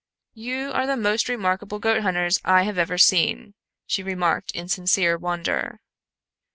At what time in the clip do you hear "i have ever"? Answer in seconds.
2.43-2.97